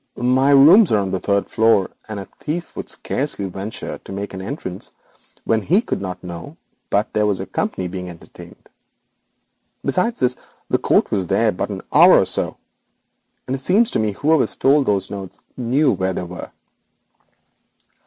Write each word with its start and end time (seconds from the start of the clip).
My 0.17 0.49
rooms 0.49 0.91
are 0.91 0.97
on 0.97 1.11
the 1.11 1.19
third 1.19 1.47
floor, 1.47 1.91
and 2.09 2.19
a 2.19 2.25
thief 2.39 2.75
would 2.75 2.89
scarcely 2.89 3.45
venture 3.45 3.99
to 3.99 4.11
make 4.11 4.33
an 4.33 4.41
entrance 4.41 4.91
when 5.43 5.61
he 5.61 5.79
could 5.79 6.01
not 6.01 6.21
but 6.23 6.27
know 6.27 6.57
there 7.13 7.27
was 7.27 7.39
a 7.39 7.45
company 7.45 7.87
being 7.87 8.09
entertained. 8.09 8.67
Besides 9.85 10.21
this, 10.21 10.35
the 10.71 10.79
coat 10.79 11.11
was 11.11 11.27
there 11.27 11.51
less 11.51 11.67
than 11.67 11.81
an 11.81 11.85
hour, 11.93 12.17
and 12.23 12.27
it 13.55 13.61
appears 13.63 13.91
to 13.91 13.99
me 13.99 14.13
that 14.13 14.17
whoever 14.21 14.47
stole 14.47 14.83
those 14.83 15.11
notes 15.11 15.37
knew 15.55 15.91
where 15.91 16.13
they 16.13 16.23
were.' 16.23 16.49